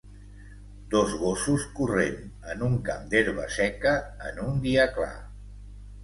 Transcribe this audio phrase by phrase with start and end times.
[0.93, 2.15] Dos gossos corrent
[2.53, 3.91] en un camp d'herba seca
[4.31, 5.13] en un dia clar